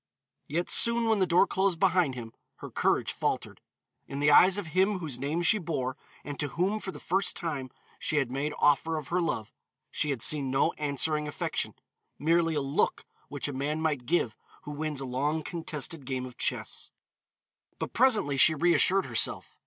[0.47, 3.61] Yet soon, when the door closed behind him, her courage faltered.
[4.07, 7.35] In the eyes of him whose name she bore and to whom for the first
[7.35, 9.53] time she had made offer of her love,
[9.91, 11.75] she had seen no answering affection
[12.17, 16.35] merely a look which a man might give who wins a long contested game of
[16.35, 16.89] chess.
[17.77, 19.55] But presently she reassured herself.